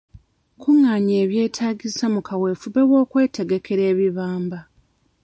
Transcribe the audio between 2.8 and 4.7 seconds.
w'okwetegekera ebibamba.